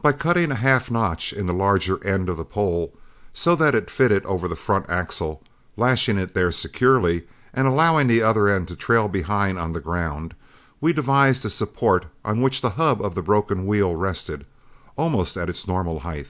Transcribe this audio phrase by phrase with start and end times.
[0.00, 2.94] By cutting a half notch in the larger end of the pole,
[3.34, 5.42] so that it fitted over the front axle,
[5.76, 10.34] lashing it there securely, and allowing the other end to trail behind on the ground,
[10.80, 14.46] we devised a support on which the hub of the broken wheel rested,
[14.96, 16.28] almost at its normal height.